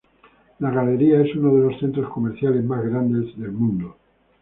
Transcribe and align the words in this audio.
La 0.57 0.71
galería 0.71 1.21
es 1.21 1.35
uno 1.35 1.53
de 1.53 1.61
los 1.69 1.79
centros 1.79 2.11
comerciales 2.11 2.63
más 2.63 2.83
grandes 2.83 3.35
en 3.37 3.43
el 3.43 3.51
mundo. 3.51 3.97